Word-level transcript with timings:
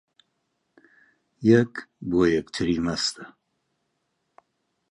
یەک 1.51 1.73
بۆ 2.09 2.21
یەکتری 2.35 2.77
مەستە 2.85 3.23